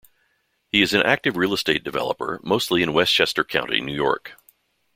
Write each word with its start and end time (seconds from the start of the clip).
He 0.71 0.81
is 0.81 0.95
an 0.95 1.03
active 1.03 1.37
real 1.37 1.53
estate 1.53 1.83
developer, 1.83 2.39
mostly 2.41 2.81
in 2.81 2.91
Westchester 2.91 3.43
County, 3.43 3.81
New 3.81 3.93
York. 3.93 4.31